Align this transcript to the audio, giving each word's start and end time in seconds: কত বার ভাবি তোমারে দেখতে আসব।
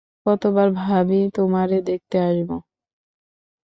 কত 0.25 0.43
বার 0.55 0.69
ভাবি 0.77 1.19
তোমারে 1.35 1.77
দেখতে 1.83 2.17
আসব। 2.21 2.49